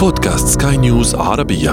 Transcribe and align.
بودكاست 0.00 0.62
سكاي 0.62 0.76
نيوز 0.76 1.14
عربية. 1.14 1.70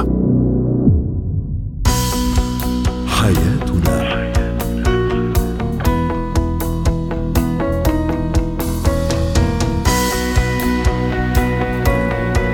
حياتنا. 3.08 3.98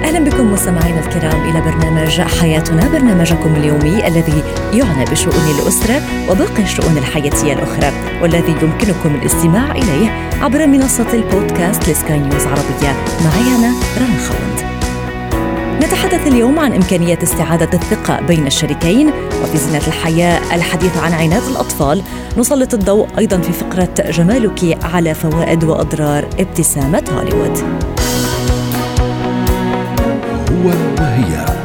أهلا 0.04 0.29
بكم 0.29 0.54
مستمعينا 0.54 0.99
الكرام 0.99 1.49
إلى 1.49 1.62
برنامج 1.62 2.21
حياتنا 2.21 2.87
برنامجكم 2.87 3.55
اليومي 3.55 4.08
الذي 4.08 4.44
يعنى 4.74 5.05
بشؤون 5.05 5.55
الأسرة 5.60 6.01
وباقي 6.29 6.63
الشؤون 6.63 6.97
الحياتية 6.97 7.53
الأخرى 7.53 7.92
والذي 8.21 8.51
يمكنكم 8.51 9.15
الاستماع 9.15 9.71
إليه 9.71 10.10
عبر 10.42 10.67
منصة 10.67 11.13
البودكاست 11.13 11.90
لسكاي 11.90 12.19
نيوز 12.19 12.46
عربية. 12.46 12.96
معي 13.26 13.55
أنا 13.55 13.74
رنا 13.97 14.19
خوند. 14.28 14.72
نتحدث 15.84 16.27
اليوم 16.27 16.59
عن 16.59 16.73
إمكانية 16.73 17.20
استعادة 17.23 17.70
الثقة 17.73 18.22
بين 18.22 18.48
الشريكين. 18.48 19.10
وفي 19.44 19.58
زينة 19.58 19.88
الحياة 19.88 20.55
الحديث 20.55 20.98
عن 20.98 21.14
عناد 21.14 21.41
الأطفال 21.52 22.04
نسلط 22.38 22.74
الضوء 22.74 23.08
أيضا 23.18 23.38
في 23.38 23.52
فقرة 23.54 24.12
جمالك 24.12 24.77
على 24.84 25.14
فوائد 25.14 25.64
وأضرار 25.64 26.26
ابتسامة 26.40 27.04
هوليوود. 27.12 27.58
هو 30.52 30.68
وهي 31.00 31.62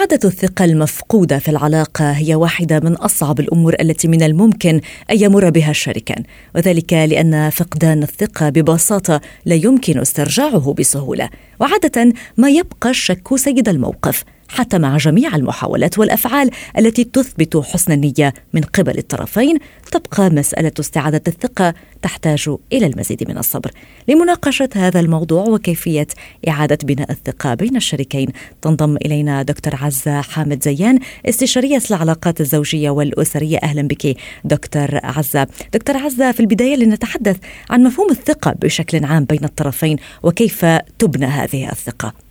استعادة 0.00 0.28
الثقة 0.28 0.64
المفقودة 0.64 1.38
في 1.38 1.50
العلاقة 1.50 2.10
هي 2.12 2.34
واحدة 2.34 2.80
من 2.80 2.94
أصعب 2.94 3.40
الأمور 3.40 3.76
التي 3.80 4.08
من 4.08 4.22
الممكن 4.22 4.80
أن 5.10 5.22
يمر 5.22 5.50
بها 5.50 5.70
الشريكان 5.70 6.22
وذلك 6.54 6.92
لأن 6.92 7.50
فقدان 7.50 8.02
الثقة 8.02 8.48
ببساطة 8.48 9.20
لا 9.44 9.54
يمكن 9.54 9.98
استرجاعه 9.98 10.74
بسهولة 10.78 11.28
وعادة 11.60 12.12
ما 12.36 12.50
يبقى 12.50 12.90
الشك 12.90 13.36
سيد 13.36 13.68
الموقف. 13.68 14.24
حتى 14.50 14.78
مع 14.78 14.96
جميع 14.96 15.36
المحاولات 15.36 15.98
والأفعال 15.98 16.50
التي 16.78 17.04
تثبت 17.04 17.56
حسن 17.56 17.92
النية 17.92 18.34
من 18.52 18.60
قبل 18.60 18.98
الطرفين 18.98 19.58
تبقى 19.92 20.30
مسألة 20.30 20.72
استعادة 20.80 21.22
الثقة 21.28 21.74
تحتاج 22.02 22.56
إلى 22.72 22.86
المزيد 22.86 23.30
من 23.30 23.38
الصبر. 23.38 23.70
لمناقشة 24.08 24.68
هذا 24.74 25.00
الموضوع 25.00 25.44
وكيفية 25.44 26.06
إعادة 26.48 26.78
بناء 26.84 27.10
الثقة 27.10 27.54
بين 27.54 27.76
الشريكين 27.76 28.28
تنضم 28.62 28.96
إلينا 28.96 29.42
دكتور 29.42 29.74
عزة 29.82 30.20
حامد 30.20 30.62
زيان 30.62 30.98
استشارية 31.26 31.82
العلاقات 31.90 32.40
الزوجية 32.40 32.90
والأسرية. 32.90 33.58
أهلا 33.58 33.82
بك 33.82 34.16
دكتور 34.44 34.88
عزة. 34.92 35.46
دكتور 35.74 35.96
عزة 35.96 36.32
في 36.32 36.40
البداية 36.40 36.76
لنتحدث 36.76 37.36
عن 37.70 37.82
مفهوم 37.82 38.10
الثقة 38.10 38.52
بشكل 38.52 39.04
عام 39.04 39.24
بين 39.24 39.44
الطرفين 39.44 39.96
وكيف 40.22 40.64
تبنى 40.98 41.26
هذه 41.26 41.70
الثقة؟ 41.70 42.29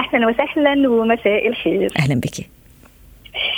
أهلا 0.00 0.26
وسهلا 0.26 0.88
ومساء 0.90 1.48
الخير. 1.48 1.92
أهلا 1.98 2.14
بك. 2.14 2.46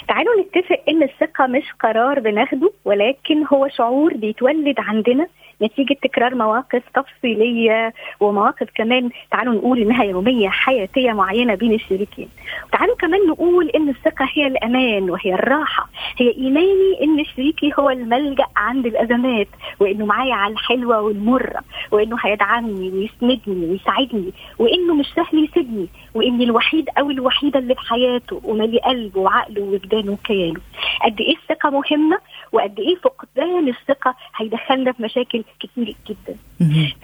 تعالوا 0.08 0.40
نتفق 0.40 0.80
إن 0.88 1.02
الثقة 1.02 1.46
مش 1.46 1.62
قرار 1.80 2.20
بناخده 2.20 2.72
ولكن 2.84 3.44
هو 3.52 3.68
شعور 3.68 4.14
بيتولد 4.14 4.74
عندنا 4.78 5.26
نتيجة 5.62 5.97
تكرار 6.03 6.34
مواقف 6.34 6.83
تفصيلية 6.95 7.95
ومواقف 8.20 8.69
كمان 8.75 9.11
تعالوا 9.31 9.55
نقول 9.55 9.78
إنها 9.78 10.05
يومية 10.05 10.48
حياتية 10.48 11.12
معينة 11.12 11.55
بين 11.55 11.72
الشريكين. 11.72 12.28
تعالوا 12.72 12.97
كمان 12.97 13.20
نقول 13.28 13.69
إن 13.69 13.89
الثقة 13.89 14.28
هي 14.34 14.47
الأمان 14.47 15.11
وهي 15.11 15.34
الراحة. 15.34 15.89
هي 16.19 16.34
إيماني 16.36 16.98
إن 17.03 17.25
شريكي 17.25 17.73
هو 17.78 17.91
الملجأ 17.91 18.47
عند 18.56 18.86
الأزمات 18.86 19.48
وإنه 19.80 20.06
معايا 20.06 20.34
على 20.34 20.53
الحلوة 20.53 21.00
والمرة 21.00 21.61
وإنه 21.91 22.17
هيدعمني 22.20 22.91
ويسندني 22.91 23.67
ويساعدني 23.67 24.33
وإنه 24.58 24.95
مش 24.95 25.06
سهل 25.17 25.45
يسيبني 25.45 25.89
وإني 26.14 26.45
الوحيد 26.45 26.89
أو 26.98 27.11
الوحيدة 27.11 27.58
اللي 27.58 27.74
في 27.74 27.80
حياته 27.80 28.41
ومالي 28.45 28.79
قلبه 28.79 29.20
وعقله 29.20 29.62
ووجدانه 29.62 30.12
وكيانه. 30.12 30.61
قد 31.05 31.20
إيه 31.20 31.36
الثقة 31.36 31.70
مهمة؟ 31.70 32.18
وقد 32.52 32.79
إيه 32.80 32.96
فقدان 32.96 33.68
الثقة 33.68 34.14
هيدخلنا 34.36 34.92
في 34.92 35.02
مشاكل 35.02 35.45
كتير 35.61 35.96
جدا. 36.08 36.36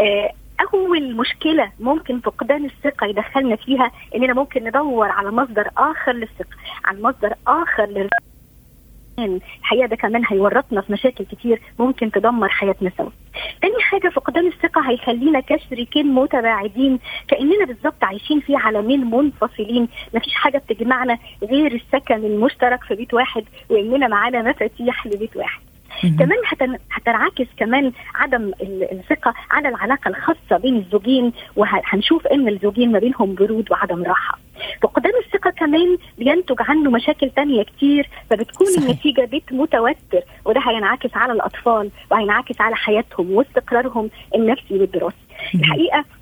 آه 0.00 0.30
أول 0.74 1.16
مشكلة 1.16 1.72
ممكن 1.80 2.20
فقدان 2.20 2.64
الثقة 2.64 3.06
يدخلنا 3.06 3.56
فيها 3.56 3.90
إننا 4.14 4.34
ممكن 4.34 4.64
ندور 4.64 5.08
على 5.08 5.30
مصدر 5.30 5.68
آخر 5.76 6.12
للثقة 6.12 6.56
على 6.84 7.02
مصدر 7.02 7.34
آخر 7.46 8.08
لل 9.18 9.40
الحقيقة 9.60 9.86
ده 9.86 9.96
كمان 9.96 10.22
هيورطنا 10.30 10.80
في 10.80 10.92
مشاكل 10.92 11.24
كتير 11.24 11.60
ممكن 11.78 12.10
تدمر 12.10 12.48
حياتنا 12.48 12.90
سوا. 12.98 13.10
تاني 13.62 13.74
حاجة 13.82 14.08
فقدان 14.08 14.46
الثقة 14.46 14.90
هيخلينا 14.90 15.40
كشريكين 15.40 16.06
متباعدين 16.14 16.98
كأننا 17.28 17.64
بالظبط 17.64 18.04
عايشين 18.04 18.40
في 18.40 18.56
عالمين 18.56 19.10
منفصلين 19.10 19.88
مفيش 20.14 20.34
حاجة 20.34 20.58
بتجمعنا 20.58 21.18
غير 21.42 21.72
السكن 21.74 22.14
المشترك 22.14 22.84
في 22.84 22.94
بيت 22.94 23.14
واحد 23.14 23.44
وإننا 23.70 24.08
معانا 24.08 24.42
مفاتيح 24.42 25.06
لبيت 25.06 25.36
واحد. 25.36 25.60
كمان 26.02 26.38
هتن... 26.46 26.78
هتنعكس 26.92 27.46
كمان 27.56 27.92
عدم 28.14 28.52
الثقة 28.92 29.34
على 29.50 29.68
العلاقة 29.68 30.08
الخاصة 30.08 30.56
بين 30.62 30.76
الزوجين 30.76 31.32
وهنشوف 31.56 32.26
إن 32.26 32.48
الزوجين 32.48 32.92
ما 32.92 32.98
بينهم 32.98 33.34
برود 33.34 33.70
وعدم 33.70 34.02
راحة. 34.02 34.38
فقدان 34.82 35.12
الثقة 35.26 35.50
كمان 35.50 35.98
بينتج 36.18 36.56
عنه 36.60 36.90
مشاكل 36.90 37.30
تانية 37.30 37.62
كتير 37.62 38.08
فبتكون 38.30 38.66
صحيح. 38.66 38.88
النتيجة 38.88 39.24
بيت 39.24 39.52
متوتر 39.52 40.22
وده 40.44 40.60
هينعكس 40.60 41.10
على 41.14 41.32
الأطفال 41.32 41.90
وهينعكس 42.10 42.60
على 42.60 42.76
حياتهم 42.76 43.30
واستقرارهم 43.30 44.10
النفسي 44.34 44.74
والدراسي. 44.78 45.16
الحقيقة 45.54 45.98
آه 45.98 46.17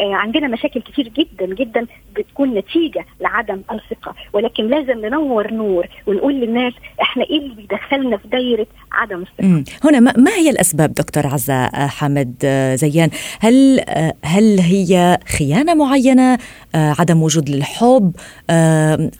عندنا 0.00 0.48
مشاكل 0.48 0.80
كتير 0.80 1.08
جدا 1.08 1.54
جدا 1.54 1.86
بتكون 2.16 2.54
نتيجة 2.54 3.04
لعدم 3.20 3.60
الثقة. 3.72 4.14
ولكن 4.32 4.66
لازم 4.66 5.06
ننور 5.06 5.52
نور 5.52 5.86
ونقول 6.06 6.34
للناس 6.34 6.72
إحنا 7.02 7.24
إيه 7.24 7.38
اللي 7.38 7.54
بيدخلنا 7.54 8.16
في 8.16 8.28
دايرة 8.28 8.66
عدم 8.92 9.22
الثقة. 9.22 9.64
هنا 9.84 10.00
ما 10.00 10.30
هي 10.30 10.50
الأسباب 10.50 10.94
دكتور 10.94 11.26
عزة 11.26 11.66
حامد 11.86 12.34
زيان؟ 12.74 13.10
هل 13.40 13.84
هل 14.24 14.60
هي 14.60 15.18
خيانة 15.38 15.74
معينة 15.74 16.38
عدم 16.74 17.22
وجود 17.22 17.50
للحب 17.50 18.12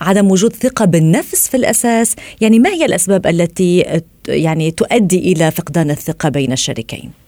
عدم 0.01 0.31
وجود 0.31 0.53
ثقة 0.53 0.85
بالنفس 0.85 1.49
في 1.49 1.57
الأساس؟ 1.57 2.17
يعني 2.41 2.59
ما 2.59 2.71
هي 2.71 2.85
الأسباب 2.85 3.27
التي 3.27 4.01
يعني 4.29 4.71
تؤدي 4.71 5.33
إلى 5.33 5.51
فقدان 5.51 5.91
الثقة 5.91 6.29
بين 6.29 6.53
الشريكين؟ 6.53 7.24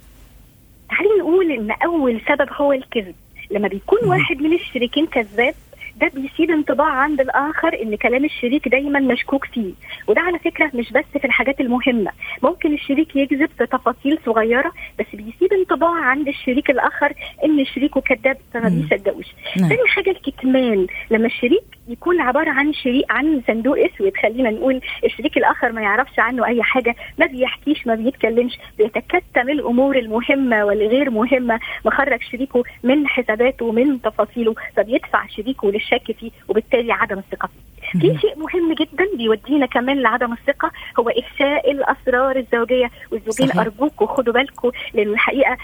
إن 1.57 1.71
أول 1.71 2.21
سبب 2.29 2.49
هو 2.53 2.73
الكذب. 2.73 3.15
لما 3.51 3.69
بيكون 3.69 3.99
واحد 4.05 4.43
من 4.43 4.53
الشريكين 4.53 5.07
كذاب 5.07 5.55
ده 6.01 6.11
بيسيب 6.15 6.51
انطباع 6.51 6.87
عند 6.87 7.21
الآخر 7.21 7.83
إن 7.83 7.97
كلام 7.97 8.25
الشريك 8.25 8.69
دايما 8.69 9.01
مشكوك 9.01 9.45
فيه. 9.45 9.73
وده 10.07 10.21
على 10.21 10.39
فكرة 10.39 10.71
مش 10.75 10.93
بس 10.93 11.05
في 11.13 11.25
الحاجات 11.25 11.61
المهمة. 11.61 12.11
ممكن 12.43 12.75
الشريك 12.75 13.17
يكذب 13.17 13.49
في 13.59 13.67
تفاصيل 13.67 14.19
صغيرة 14.27 14.73
بس 14.99 15.07
بيسيب 15.13 15.53
انطباع 15.53 15.95
عند 16.05 16.29
الشريك 16.29 16.71
الآخر 16.71 17.13
إن 17.45 17.65
شريكه 17.65 18.01
كذاب 18.01 18.37
فما 18.55 18.69
بيصدقوش. 18.69 19.27
تاني 19.55 19.89
حاجة 19.89 20.11
الكتمان. 20.11 20.87
لما 21.11 21.27
الشريك 21.27 21.65
يكون 21.89 22.21
عبارة 22.21 22.51
عن 22.51 22.73
شريك 22.73 23.05
عن 23.11 23.43
صندوق 23.47 23.79
أسود 23.79 24.13
خلينا 24.23 24.51
نقول 24.51 24.81
الشريك 25.05 25.37
الآخر 25.37 25.73
ما 25.73 25.81
يعرفش 25.83 26.19
عنه 26.19 26.47
أي 26.47 26.63
حاجة 26.63 26.95
ما 27.19 27.27
بيحكيش 27.27 27.87
ما 27.87 27.95
بيتكلمش 27.95 28.59
بيتكتم 28.79 29.49
الأمور 29.49 29.99
المهمة 29.99 30.65
والغير 30.65 31.11
مهمة 31.11 31.61
مخرج 31.85 32.23
شريكه 32.33 32.63
من 32.83 33.07
حساباته 33.09 33.65
ومن 33.65 34.03
تفاصيله 34.03 34.55
فبيدفع 34.77 35.27
شريكه 35.27 35.71
للشك 35.73 36.13
فيه 36.19 36.31
وبالتالي 36.49 36.93
عدم 36.93 37.19
الثقة 37.19 37.47
فيه. 37.47 37.76
في 37.93 38.19
شيء 38.21 38.39
مهم 38.39 38.75
جدا 38.75 39.05
بيودينا 39.17 39.67
كمان 39.67 40.03
لعدم 40.03 40.33
الثقة 40.33 40.71
هو 40.99 41.09
افشاء 41.09 41.71
الأسرار 41.71 42.37
الزوجية 42.37 42.91
والزوجين. 43.13 43.59
ارجوكم 43.59 44.07
خدوا 44.07 44.33
بالكم 44.33 44.71
لأن 44.95 45.09
الحقيقة 45.09 45.57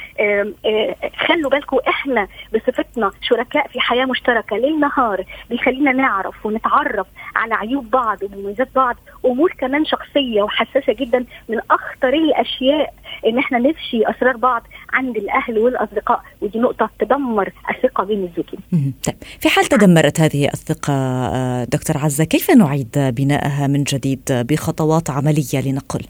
خلوا 1.27 1.51
بالكم 1.51 1.79
إحنا 1.89 2.29
بصفتنا 2.55 3.11
شركاء 3.23 3.69
في 3.69 3.81
حياة 3.81 4.05
مشتركة 4.05 4.57
ليل 4.57 4.81
نهار 4.81 5.25
بيخلينا 5.51 5.93
نعرف 5.93 6.47
ونتعرف 6.47 7.07
على 7.37 7.55
عيوب 7.55 7.91
بعض 7.91 8.19
ومميزات 8.23 8.69
بعض 8.75 8.97
أمور 9.25 9.53
كمان 9.59 9.85
شخصية 9.85 10.43
وحساسة 10.43 10.93
جدا 10.93 11.25
من 11.49 11.59
أخطر 11.71 12.15
الأشياء 12.15 12.95
إن 13.27 13.39
إحنا 13.39 13.59
نفشي 13.59 14.03
أسرار 14.11 14.37
بعض 14.37 14.63
عند 14.93 15.17
الأهل 15.17 15.59
والأصدقاء 15.59 16.23
ودي 16.41 16.59
نقطة 16.59 16.91
تدمر 16.99 17.53
الثقة 17.71 18.05
بين 18.05 18.25
الزوجين. 18.25 18.95
طيب 19.07 19.17
في 19.41 19.49
حال 19.49 19.65
تدمرت 19.65 20.21
هذه 20.21 20.45
الثقة 20.47 21.65
دكتور 21.65 21.97
عزه 22.13 22.25
كيف 22.25 22.51
نعيد 22.51 22.99
بناءها 22.99 23.67
من 23.67 23.85
جديد 23.85 24.21
بخطوات 24.29 25.11
عملية 25.11 25.61
لنقل؟ 25.67 26.01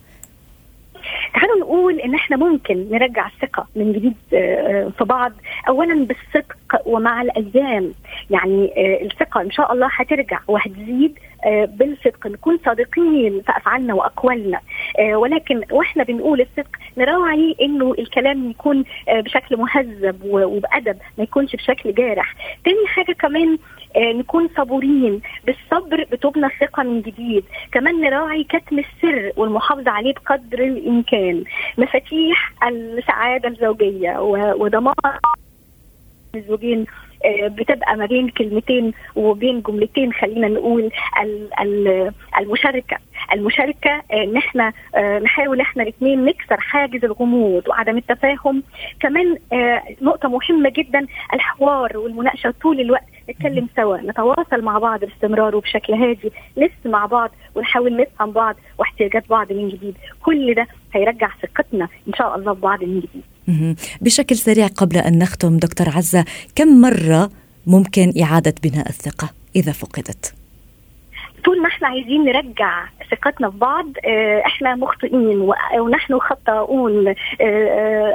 تعالوا 1.33 1.59
نقول 1.59 1.99
إن 1.99 2.15
إحنا 2.15 2.37
ممكن 2.37 2.87
نرجع 2.91 3.27
الثقة 3.27 3.67
من 3.75 3.93
جديد 3.93 4.13
في 4.97 5.03
بعض. 5.05 5.31
اولا 5.67 6.05
بالصدق 6.05 6.55
ومع 6.85 7.21
الألزام. 7.21 7.91
يعني 8.29 8.71
الثقة 9.01 9.41
إن 9.41 9.51
شاء 9.51 9.73
الله 9.73 9.89
هترجع 9.95 10.39
وهتزيد 10.47 11.19
بالصدق. 11.67 12.27
نكون 12.27 12.59
صادقين 12.65 13.41
في 13.41 13.57
أفعالنا 13.57 13.93
وأقوالنا. 13.93 14.59
ولكن 15.13 15.61
وإحنا 15.71 16.03
بنقول 16.03 16.41
الصدق 16.41 16.75
نراعي 16.97 17.55
إنه 17.61 17.95
الكلام 17.99 18.49
يكون 18.49 18.83
بشكل 19.07 19.57
مهذب 19.57 20.19
وبأدب 20.25 20.97
ما 21.17 21.23
يكونش 21.23 21.55
بشكل 21.55 21.93
جارح. 21.93 22.35
تاني 22.65 22.87
حاجة 22.87 23.11
كمان 23.11 23.57
نكون 23.97 24.49
صبورين. 24.57 25.21
بالصبر 25.45 26.03
بتبنى 26.11 26.45
الثقه 26.45 26.83
من 26.83 27.01
جديد. 27.01 27.43
كمان 27.71 28.01
نراعي 28.01 28.43
كتم 28.43 28.79
السر 28.79 29.31
والمحافظة 29.37 29.91
عليه 29.91 30.13
بقدر 30.13 30.59
الإمكان. 30.59 31.43
مفاتيح 31.77 32.53
السعادة 32.67 33.49
الزوجية 33.49 34.21
وضمان 34.53 34.93
الزوجين 36.35 36.85
بتبقى 37.45 37.95
ما 37.97 38.05
بين 38.05 38.29
كلمتين 38.29 38.93
وبين 39.15 39.61
جملتين 39.61 40.13
خلينا 40.13 40.47
نقول 40.47 40.89
المشاركة. 42.39 42.97
المشاركة 43.33 44.01
إن 44.13 44.37
إحنا 44.37 44.73
نحاول 45.19 45.61
إحنا 45.61 45.83
الاثنين 45.83 46.25
نكسر 46.25 46.57
حاجز 46.59 47.05
الغموض 47.05 47.67
وعدم 47.67 47.97
التفاهم. 47.97 48.63
كمان 48.99 49.37
نقطة 50.01 50.29
مهمة 50.29 50.69
جدا 50.69 51.07
الحوار 51.33 51.97
والمناقشة 51.97 52.53
طول 52.61 52.79
الوقت. 52.79 53.03
نتكلم 53.29 53.67
سوا 53.75 53.97
نتواصل 53.97 54.61
مع 54.61 54.79
بعض 54.79 54.99
باستمرار 54.99 55.55
وبشكل 55.55 55.93
هادي 55.93 56.31
نسمع 56.57 57.05
بعض 57.05 57.31
ونحاول 57.55 57.97
نفهم 57.97 58.31
بعض 58.31 58.55
واحتياجات 58.79 59.29
بعض 59.29 59.53
من 59.53 59.69
جديد. 59.69 59.95
كل 60.23 60.53
ده 60.53 60.67
هيرجع 60.93 61.29
ثقتنا 61.41 61.87
إن 62.07 62.13
شاء 62.13 62.35
الله 62.35 62.53
ببعض 62.53 62.83
من 62.83 62.99
جديد. 62.99 63.23
بشكل 64.01 64.35
سريع 64.35 64.67
قبل 64.67 64.97
أن 64.97 65.17
نختم 65.19 65.57
دكتور 65.57 65.89
عزة 65.89 66.25
كم 66.55 66.81
مرة 66.81 67.29
ممكن 67.67 68.13
إعادة 68.23 68.55
بناء 68.63 68.89
الثقة 68.89 69.29
إذا 69.55 69.71
فقدت؟ 69.71 70.42
طول 71.43 71.61
ما 71.61 71.67
إحنا 71.67 71.87
عايزين 71.87 72.23
نرجع 72.25 72.85
ثقتنا 73.11 73.49
في 73.49 73.57
بعض 73.57 73.85
إحنا 74.45 74.75
مخطئين 74.75 75.49
ونحن 75.79 76.19
خطاؤون 76.19 77.13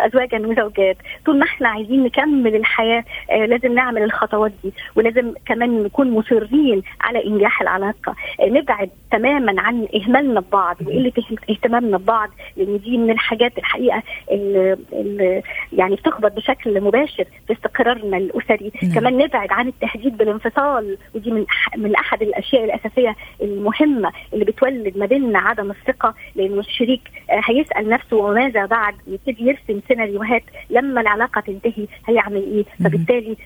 ازواجا 0.06 0.38
وزوجات. 0.38 0.96
طول 1.26 1.38
ما 1.38 1.44
إحنا 1.44 1.68
عايزين 1.68 2.04
نكمل 2.04 2.56
الحياة 2.56 3.04
لازم 3.30 3.74
نعمل 3.74 4.02
الخطوات 4.02 4.52
دي. 4.64 4.72
ولازم 4.96 5.32
كمان 5.46 5.82
نكون 5.82 6.10
مصرين 6.10 6.82
على 7.00 7.24
إنجاح 7.26 7.60
العلاقة. 7.62 8.14
نبعد 8.40 8.90
تماما 9.10 9.62
عن 9.62 9.88
إهمالنا 9.94 10.40
ببعض 10.40 10.76
وقلة 10.86 11.12
اهتمامنا 11.50 11.98
ببعض 11.98 12.30
لأن 12.56 12.78
دي 12.78 12.98
من 12.98 13.10
الحاجات 13.10 13.58
الحقيقة 13.58 14.02
اللي, 14.30 14.76
اللي 14.92 15.42
يعني 15.72 15.94
بتخبط 15.94 16.32
بشكل 16.32 16.80
مباشر 16.80 17.24
في 17.46 17.52
استقرارنا 17.52 18.16
الأسري. 18.16 18.72
نعم. 18.82 18.94
كمان 18.94 19.18
نبعد 19.18 19.52
عن 19.52 19.68
التهديد 19.68 20.16
بالانفصال 20.16 20.98
ودي 21.14 21.30
من 21.30 21.44
من 21.76 21.94
أحد 21.94 22.22
الأشياء 22.22 22.64
الأساسية 22.64 23.16
المهمة 23.42 24.12
اللي 24.32 24.44
بتولد 24.44 24.98
ما 24.98 25.06
بيننا 25.06 25.38
عدم 25.38 25.70
الثقة 25.70 26.14
لأنه 26.36 26.60
الشريك 26.60 27.00
هيسأل 27.30 27.88
نفسه 27.88 28.16
وماذا 28.16 28.66
بعد؟ 28.66 28.94
يبتدي 29.06 29.44
يرسم 29.48 29.80
سيناريوهات 29.88 30.42
لما 30.70 31.00
العلاقة 31.00 31.40
تنتهي 31.40 31.86
هيعمل 32.06 32.42
إيه؟ 32.42 32.64
فبالتالي 32.84 33.36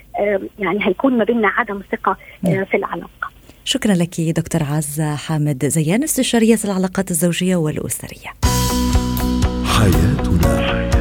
يعني 0.58 0.86
هيكون 0.86 1.18
ما 1.18 1.24
بيننا 1.24 1.48
عدم 1.48 1.80
ثقة 1.92 2.16
في 2.42 2.76
العلاقة. 2.76 3.32
شكرا 3.64 3.94
لك 3.94 4.20
دكتور 4.20 4.62
عزة 4.62 5.16
حامد 5.16 5.66
زيان 5.66 6.02
استشارية 6.02 6.58
العلاقات 6.64 7.10
الزوجية 7.10 7.56
والأسرية. 7.56 8.30
حياتنا. 9.64 10.91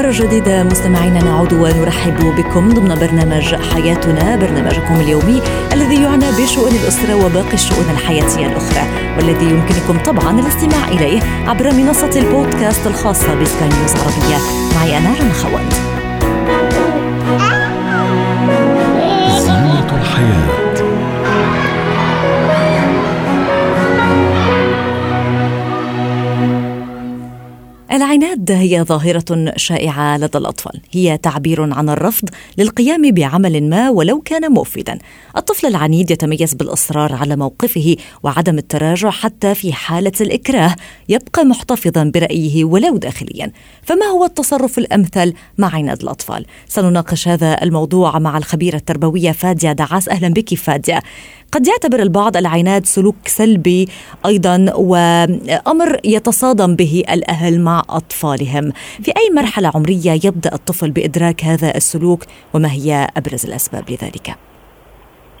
مرة 0.00 0.12
جديدة 0.12 0.64
مستمعينا 0.64 1.24
نعود 1.24 1.52
ونرحب 1.52 2.34
بكم 2.36 2.68
ضمن 2.68 2.94
برنامج 2.94 3.54
حياتنا 3.54 4.36
برنامجكم 4.36 5.00
اليومي 5.00 5.42
الذي 5.72 6.02
يعنى 6.02 6.24
بشؤون 6.38 6.72
الأسرة 6.72 7.14
وباقي 7.14 7.54
الشؤون 7.54 7.90
الحياتية 7.90 8.46
الأخرى 8.46 8.82
والذي 9.16 9.44
يمكنكم 9.44 9.98
طبعا 9.98 10.40
الاستماع 10.40 10.88
إليه 10.88 11.20
عبر 11.46 11.72
منصة 11.72 12.10
البودكاست 12.16 12.86
الخاصة 12.86 13.34
بسكاي 13.34 13.68
نيوز 13.68 13.94
عربية. 13.96 14.38
معي 14.76 14.98
أنا 14.98 15.14
رنا 15.20 15.32
خوند 15.32 15.99
هي 28.50 28.82
ظاهرة 28.82 29.52
شائعة 29.56 30.18
لدى 30.18 30.38
الأطفال، 30.38 30.80
هي 30.92 31.18
تعبير 31.18 31.72
عن 31.72 31.88
الرفض 31.88 32.28
للقيام 32.58 33.10
بعمل 33.10 33.68
ما 33.70 33.90
ولو 33.90 34.20
كان 34.20 34.52
مفيدا. 34.52 34.98
الطفل 35.36 35.66
العنيد 35.66 36.10
يتميز 36.10 36.54
بالإصرار 36.54 37.14
على 37.14 37.36
موقفه 37.36 37.96
وعدم 38.22 38.58
التراجع 38.58 39.10
حتى 39.10 39.54
في 39.54 39.72
حالة 39.72 40.12
الإكراه، 40.20 40.76
يبقى 41.08 41.44
محتفظا 41.44 42.10
برأيه 42.14 42.64
ولو 42.64 42.96
داخليا. 42.96 43.52
فما 43.82 44.06
هو 44.06 44.24
التصرف 44.24 44.78
الأمثل 44.78 45.34
مع 45.58 45.74
عناد 45.74 46.02
الأطفال؟ 46.02 46.46
سنناقش 46.68 47.28
هذا 47.28 47.62
الموضوع 47.62 48.18
مع 48.18 48.38
الخبيرة 48.38 48.76
التربوية 48.76 49.32
فادية 49.32 49.72
دعاس، 49.72 50.08
أهلا 50.08 50.28
بك 50.28 50.54
فادية. 50.54 51.02
قد 51.52 51.66
يعتبر 51.66 52.02
البعض 52.02 52.36
العناد 52.36 52.86
سلوك 52.86 53.16
سلبي 53.28 53.88
أيضا 54.26 54.72
وأمر 54.74 56.00
يتصادم 56.04 56.76
به 56.76 57.04
الأهل 57.10 57.60
مع 57.60 57.82
أطفالهم. 57.90 58.72
في 59.02 59.10
أي 59.10 59.34
مرحلة 59.36 59.72
عمرية 59.74 60.12
يبدأ 60.24 60.54
الطفل 60.54 60.90
بإدراك 60.90 61.44
هذا 61.44 61.76
السلوك؟ 61.76 62.24
وما 62.54 62.72
هي 62.72 63.08
أبرز 63.16 63.46
الأسباب 63.46 63.90
لذلك؟ 63.90 64.36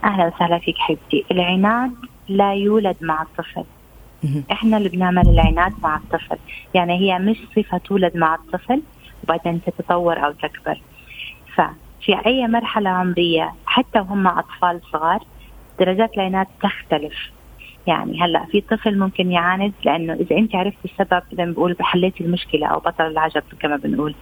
أهلا 0.04 0.26
وسهلا 0.26 0.58
فيك 0.58 0.74
حبيبتي. 0.78 1.24
العناد 1.30 1.92
لا 2.28 2.54
يولد 2.54 2.96
مع 3.00 3.22
الطفل. 3.22 3.64
إحنا 4.52 4.76
اللي 4.76 4.88
بنعمل 4.88 5.28
العناد 5.28 5.72
مع 5.82 5.96
الطفل. 5.96 6.38
يعني 6.74 6.98
هي 6.98 7.18
مش 7.18 7.36
صفة 7.56 7.78
تولد 7.78 8.16
مع 8.16 8.34
الطفل 8.34 8.82
وبعدين 9.24 9.60
تتطور 9.66 10.26
أو 10.26 10.32
تكبر. 10.32 10.80
ففي 11.54 12.26
أي 12.26 12.46
مرحلة 12.46 12.90
عمرية 12.90 13.54
حتى 13.66 13.98
وهم 13.98 14.26
أطفال 14.26 14.80
صغار 14.92 15.20
درجات 15.80 16.14
العناد 16.14 16.46
تختلف. 16.62 17.30
يعني 17.86 18.22
هلأ 18.22 18.44
في 18.44 18.60
طفل 18.60 18.98
ممكن 18.98 19.32
يعاند 19.32 19.72
لأنه 19.84 20.12
إذا 20.12 20.36
أنت 20.36 20.54
عرفتي 20.54 20.84
السبب 20.84 21.22
زي 21.32 21.46
ما 21.46 21.52
بقول 21.52 21.76
حليتي 21.80 22.24
المشكلة 22.24 22.66
أو 22.66 22.78
بطل 22.78 23.06
العجب 23.06 23.42
كما 23.60 23.76
بنقول. 23.76 24.14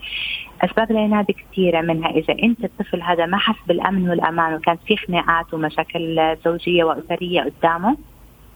أسباب 0.62 0.90
العناد 0.90 1.26
كثيره 1.30 1.80
منها 1.80 2.10
إذا 2.10 2.34
أنت 2.42 2.64
الطفل 2.64 3.02
هذا 3.02 3.26
ما 3.26 3.38
حس 3.38 3.56
بالأمن 3.66 4.10
والأمان 4.10 4.54
وكانت 4.54 4.80
في 4.86 4.96
خناقات 4.96 5.54
ومشاكل 5.54 6.36
زوجية 6.44 6.84
وأسرية 6.84 7.42
قدامه 7.42 7.96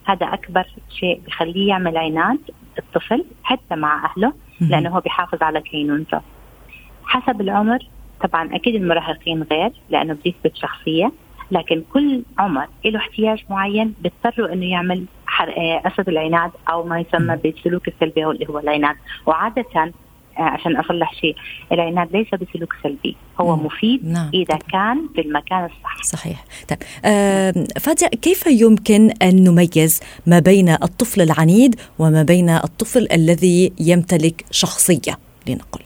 هذا 0.04 0.26
أكبر 0.26 0.66
شيء 1.00 1.20
بخليه 1.26 1.68
يعمل 1.68 1.96
عناد 1.96 2.38
الطفل 2.78 3.24
حتى 3.42 3.76
مع 3.76 4.04
أهله 4.04 4.32
لأنه 4.60 4.90
هو 4.90 5.00
بيحافظ 5.00 5.42
على 5.42 5.60
كينونته 5.60 6.20
حسب 7.04 7.40
العمر 7.40 7.78
طبعا 8.22 8.56
أكيد 8.56 8.74
المراهقين 8.74 9.42
غير 9.42 9.72
لأنه 9.90 10.16
بيثبت 10.24 10.56
شخصية. 10.56 11.12
لكن 11.52 11.82
كل 11.92 12.22
عمر 12.38 12.66
له 12.84 12.98
احتياج 12.98 13.44
معين 13.50 13.94
بيضطروا 14.00 14.52
إنه 14.52 14.66
يعمل 14.66 15.04
قصد 15.84 16.08
العناد 16.08 16.50
أو 16.70 16.84
ما 16.84 17.00
يسمى 17.00 17.36
بالسلوك 17.36 17.88
السلبي 17.88 18.26
اللي 18.26 18.48
هو 18.48 18.58
العناد. 18.58 18.96
وعادة 19.26 19.92
عشان 20.36 20.76
أصلح 20.76 21.14
شيء 21.14 21.36
العناد 21.72 22.16
ليس 22.16 22.28
بسلوك 22.34 22.74
سلبي 22.82 23.16
هو 23.40 23.56
مم. 23.56 23.66
مفيد 23.66 24.06
نعم. 24.06 24.30
إذا 24.34 24.58
كان 24.72 25.08
في 25.14 25.20
المكان 25.20 25.64
الصح. 25.64 26.02
صحيح. 26.02 26.44
طيب 26.68 26.78
آه 27.04 27.54
فادية 27.80 28.06
كيف 28.06 28.46
يمكن 28.46 29.10
أن 29.22 29.44
نميز 29.44 30.00
ما 30.26 30.38
بين 30.38 30.68
الطفل 30.68 31.20
العنيد 31.20 31.80
وما 31.98 32.22
بين 32.22 32.50
الطفل 32.50 33.08
الذي 33.12 33.72
يمتلك 33.80 34.44
شخصية؟ 34.50 35.18
لنقل. 35.48 35.80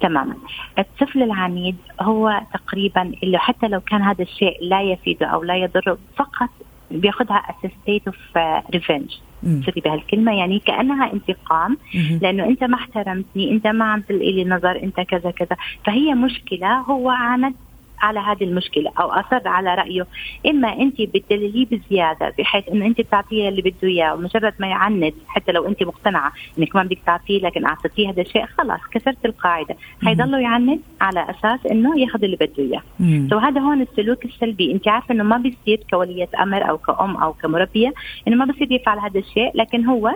تماما. 0.00 0.36
الطفل 0.78 1.22
العنيد 1.22 1.76
هو 2.00 2.40
تقريبا 2.54 3.02
اللي 3.22 3.38
حتى 3.38 3.68
لو 3.68 3.80
كان 3.80 4.02
هذا 4.02 4.22
الشيء 4.22 4.56
لا 4.62 4.82
يفيده 4.82 5.26
أو 5.26 5.42
لا 5.42 5.56
يضره 5.56 5.98
فقط 6.16 6.50
بيأخذها 6.90 7.42
as 7.48 7.66
a 7.66 7.70
state 7.70 8.12
of 8.12 8.16
uh, 8.36 8.76
revenge. 8.76 9.20
سوري 9.42 9.80
بهالكلمة؟ 9.84 10.32
يعني 10.38 10.58
كأنها 10.58 11.12
انتقام. 11.12 11.78
لأنه 12.22 12.44
أنت 12.44 12.64
ما 12.64 12.74
احترمتني 12.74 13.50
أنت 13.52 13.66
ما 13.66 13.84
عم 13.84 14.00
تلقي 14.00 14.32
لي 14.32 14.44
نظر 14.44 14.82
أنت 14.82 15.00
كذا 15.00 15.30
كذا. 15.30 15.56
فهي 15.84 16.14
مشكلة 16.14 16.78
هو 16.78 17.10
عاند 17.10 17.54
على 18.00 18.20
هذه 18.20 18.44
المشكلة 18.44 18.92
أو 19.00 19.10
اصر 19.10 19.48
على 19.48 19.74
رأيه. 19.74 20.06
إما 20.46 20.72
أنت 20.72 21.02
بتدلليه 21.02 21.66
بزيادة 21.66 22.34
بحيث 22.38 22.68
إنه 22.68 22.86
أنت 22.86 23.00
بتعطيه 23.00 23.48
اللي 23.48 23.62
بده 23.62 23.88
إياه 23.88 24.14
ومجرد 24.14 24.54
ما 24.58 24.66
يعند 24.66 25.14
حتى 25.26 25.52
لو 25.52 25.66
أنت 25.66 25.82
مقتنعة 25.82 26.32
إنك 26.58 26.76
ما 26.76 26.82
بدك 26.82 26.98
تعطيه 27.06 27.40
لكن 27.40 27.66
أعطيتيه 27.66 28.10
هذا 28.10 28.22
الشيء 28.22 28.46
خلاص 28.46 28.80
كسرت 28.92 29.26
القاعدة. 29.26 29.76
حيضلوا 30.04 30.38
يعند 30.38 30.80
على 31.00 31.26
أساس 31.30 31.66
إنه 31.70 32.00
ياخذ 32.00 32.24
اللي 32.24 32.36
بده 32.36 32.52
إياه. 32.58 32.82
سو 33.30 33.38
هذا 33.38 33.60
هون 33.60 33.82
السلوك 33.82 34.24
السلبي. 34.24 34.72
أنت 34.72 34.88
عارفة 34.88 35.14
إنه 35.14 35.24
ما 35.24 35.36
بيصير 35.36 35.80
كولية 35.90 36.28
أمر 36.40 36.70
أو 36.70 36.78
كأم 36.78 37.16
أو 37.16 37.32
كمربية 37.32 37.94
إنه 38.28 38.36
ما 38.36 38.44
بصير 38.44 38.72
يفعل 38.72 38.98
هذا 38.98 39.18
الشيء 39.20 39.50
لكن 39.54 39.84
هو 39.84 40.14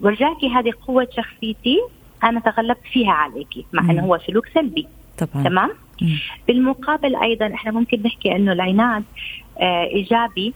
ورجاكي 0.00 0.48
هذه 0.48 0.72
قوة 0.86 1.08
شخصيتي 1.16 1.78
أنا 2.24 2.40
تغلبت 2.40 2.84
فيها 2.92 3.12
عليكي 3.12 3.66
مع 3.72 3.90
إنه 3.90 4.02
هو 4.02 4.18
سلوك 4.26 4.46
سلبي. 4.54 4.86
طبعا. 5.18 5.44
تمام. 5.44 5.70
بالمقابل 6.48 7.16
أيضا 7.16 7.54
إحنا 7.54 7.72
ممكن 7.72 8.02
نحكي 8.02 8.36
إنه 8.36 8.52
العناد 8.52 9.04
آه 9.58 9.84
إيجابي 9.84 10.54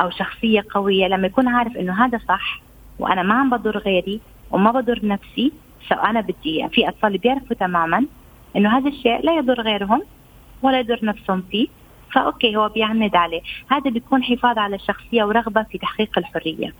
أو 0.00 0.10
شخصية 0.10 0.64
قوية 0.74 1.06
لما 1.06 1.26
يكون 1.26 1.48
عارف 1.48 1.76
إنه 1.76 2.04
هذا 2.04 2.20
صح 2.28 2.60
وأنا 2.98 3.22
ما 3.22 3.34
عم 3.34 3.50
بضر 3.50 3.78
غيري 3.78 4.20
وما 4.50 4.70
بضر 4.70 5.00
نفسي 5.02 5.52
فانا 5.88 6.20
بدي. 6.20 6.68
في 6.72 6.88
أطفال 6.88 7.18
بيعرفوا 7.18 7.56
تماما 7.56 8.04
إنه 8.56 8.78
هذا 8.78 8.88
الشيء 8.88 9.20
لا 9.24 9.36
يضر 9.36 9.60
غيرهم 9.60 10.02
ولا 10.62 10.80
يضر 10.80 10.98
نفسهم 11.02 11.42
فيه 11.50 11.68
فأوكي 12.14 12.56
هو 12.56 12.68
بيعند 12.68 13.16
عليه 13.16 13.40
هذا 13.70 13.90
بيكون 13.90 14.22
حفاظ 14.22 14.58
على 14.58 14.76
الشخصية 14.76 15.24
ورغبة 15.24 15.62
في 15.62 15.78
تحقيق 15.78 16.18
الحرية. 16.18 16.72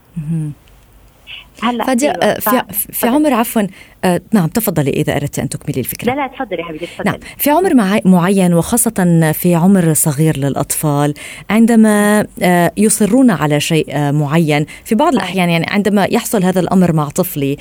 هلأ 1.63 1.85
فادية 1.85 2.09
أيوة. 2.11 2.25
آه، 2.25 2.39
في 2.41 2.63
في 2.93 3.07
عمر 3.07 3.33
عفوا 3.35 3.63
آه، 4.05 4.21
نعم 4.33 4.47
تفضلي 4.47 4.91
إذا 4.91 5.17
أردت 5.17 5.39
أن 5.39 5.49
تكملي 5.49 5.81
الفكرة. 5.81 6.15
لا 6.15 6.17
لا 6.21 6.27
تفضلي 6.27 6.63
حبيبتي 6.63 6.87
تفضلي. 6.87 7.11
نعم 7.11 7.21
في 7.39 7.51
عمر 7.51 7.75
مع- 7.75 8.01
معين 8.05 8.55
وخاصة 8.55 9.31
في 9.35 9.55
عمر 9.55 9.95
صغير 9.95 10.37
للأطفال 10.37 11.15
عندما 11.51 12.27
آه، 12.43 12.73
يصرون 12.77 13.31
على 13.31 13.61
شيء 13.61 13.87
آه، 13.91 14.11
معين 14.11 14.67
في 14.85 14.95
بعض 14.95 15.13
الأحيان 15.13 15.51
يعني 15.51 15.67
عندما 15.71 16.05
يحصل 16.05 16.45
هذا 16.45 16.61
الأمر 16.61 16.93
مع 16.93 17.09
طفلي 17.09 17.57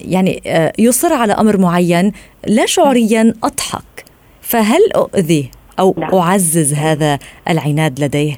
يعني 0.00 0.42
آه، 0.46 0.72
يصر 0.78 1.12
على 1.12 1.32
أمر 1.32 1.56
معين 1.56 2.12
لا 2.46 2.66
شعوريا 2.66 3.34
أضحك 3.44 4.04
فهل 4.42 4.92
أؤذي 4.96 5.50
أو 5.78 5.94
لا. 5.98 6.18
أعزز 6.20 6.74
هذا 6.74 7.18
العناد 7.48 8.00
لديه؟ 8.00 8.36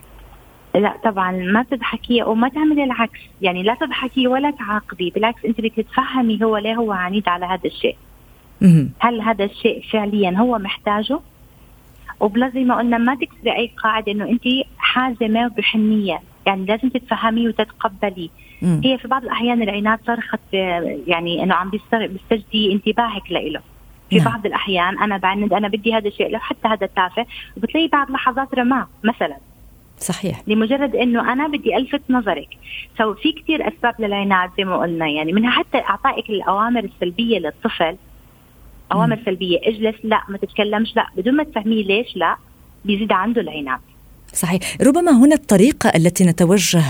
لا 0.75 0.97
طبعا 1.05 1.33
ما 1.33 1.63
تضحكي 1.63 2.23
وما 2.23 2.49
تعملي 2.49 2.85
العكس. 2.85 3.21
يعني 3.43 3.63
لا 3.63 3.75
تضحكي 3.75 4.27
ولا 4.27 4.51
تعاقبي. 4.51 5.11
بالعكس 5.11 5.45
أنت 5.45 5.61
بدك 5.61 5.73
تتفهمي 5.77 6.45
هو 6.45 6.57
ليه 6.57 6.75
هو 6.75 6.93
عنيد 6.93 7.29
على 7.29 7.47
هذا 7.47 7.67
الشيء. 7.67 7.97
هل 8.99 9.21
هذا 9.21 9.45
الشيء 9.45 9.83
فعليا 9.93 10.39
هو 10.39 10.59
محتاجه؟ 10.59 11.21
وبلا 12.21 12.49
زي 12.49 12.65
ما 12.65 12.77
قلنا 12.77 12.99
ما 12.99 13.15
تكسري 13.15 13.57
أي 13.57 13.71
قاعدة 13.83 14.13
إنه 14.13 14.25
أنت 14.25 14.43
حازمة 14.79 15.47
وبحنية. 15.47 16.21
يعني 16.47 16.65
لازم 16.67 16.89
تتفهمي 16.89 17.49
وتتقبلي. 17.49 18.31
مم. 18.63 18.81
هي 18.85 18.99
في 18.99 19.09
بعض 19.09 19.23
الأحيان 19.23 19.63
العناد 19.63 19.99
صرخت 20.07 20.41
يعني 21.07 21.43
إنه 21.43 21.55
عم 21.55 21.71
بيستجدي 21.93 22.73
انتباهك 22.73 23.31
لإله. 23.31 23.61
في 24.11 24.17
نعم. 24.17 24.25
بعض 24.25 24.47
الأحيان 24.47 24.99
أنا 24.99 25.17
بعند 25.17 25.53
أنا 25.53 25.69
بدي 25.69 25.95
هذا 25.95 26.09
الشيء 26.09 26.31
لو 26.31 26.39
حتى 26.39 26.69
هذا 26.69 26.87
تافه 26.87 27.27
وبتلاقي 27.57 27.89
بعد 27.89 28.11
لحظات 28.11 28.55
رماه 28.55 28.89
مثلا. 29.05 29.37
صحيح. 30.01 30.43
لمجرد 30.47 30.97
إنه 30.97 31.33
أنا 31.33 31.49
بدي 31.49 31.77
ألفت 31.77 32.03
نظرك. 32.11 32.49
سو 32.99 33.15
في 33.15 33.33
كثير 33.33 33.69
أسباب 33.69 33.95
للعناد 33.99 34.51
زي 34.57 34.65
ما 34.65 34.77
قلنا. 34.79 35.09
يعني 35.09 35.33
منها 35.33 35.51
حتى 35.51 35.79
أعطائك 35.79 36.31
الأوامر 36.31 36.85
السلبية 36.85 37.39
للطفل. 37.39 37.97
أوامر 38.93 39.19
سلبية. 39.25 39.59
اجلس. 39.63 39.97
لا 40.05 40.23
ما 40.29 40.39
تتكلمش. 40.39 40.97
لا 40.97 41.07
بدون 41.17 41.35
ما 41.35 41.45
تفهميه 41.45 41.85
ليش 41.85 42.17
لا 42.17 42.37
بيزيد 42.85 43.13
عنده 43.13 43.41
العناد. 43.41 43.81
صحيح. 44.33 44.61
ربما 44.83 45.13
هنا 45.13 45.35
الطريقة 45.35 45.89
التي 45.89 46.25
نتوجه 46.25 46.83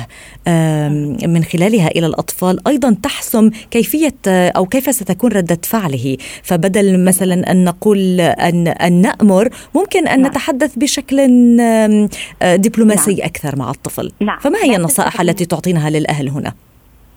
من 1.27 1.45
خلالها 1.45 1.89
إلى 1.89 2.07
الأطفال 2.07 2.69
أيضا 2.69 2.97
تحسم 3.03 3.51
كيفية 3.71 4.15
أو 4.27 4.67
كيف 4.67 4.95
ستكون 4.95 5.33
ردة 5.33 5.59
فعله. 5.63 6.17
فبدل 6.43 7.05
مثلا 7.05 7.51
أن 7.51 7.65
نقول 7.65 8.21
أن, 8.21 8.69
أن 8.69 8.93
نأمر 8.93 9.49
ممكن 9.75 10.09
أن 10.09 10.23
نعم. 10.23 10.31
نتحدث 10.31 10.79
بشكل 10.79 11.17
دبلوماسي 12.43 13.25
أكثر 13.25 13.59
مع 13.59 13.71
الطفل. 13.71 14.13
نعم. 14.21 14.39
فما 14.39 14.59
هي 14.59 14.77
النصائح 14.77 15.21
التي 15.21 15.45
تعطينها 15.47 15.91
للأهل 15.91 16.29
هنا؟ 16.29 16.53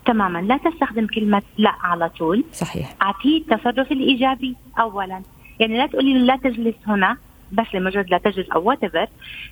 تماما. 0.06 0.40
لا 0.40 0.58
تستخدم 0.58 1.08
كلمة 1.08 1.42
لا 1.58 1.74
على 1.84 2.10
طول. 2.10 2.44
صحيح. 2.54 2.96
اعطيه 3.02 3.38
التصرف 3.38 3.92
الإيجابي 3.92 4.56
اولا. 4.80 5.22
يعني 5.60 5.78
لا 5.78 5.88
تقولي 5.88 6.14
لا 6.14 6.36
تجلس 6.44 6.76
هنا. 6.88 7.18
بس 7.54 7.66
لمجرد 7.74 8.10
لا 8.10 8.18
تجلس 8.18 8.50
أو 8.50 8.64
وات 8.64 8.84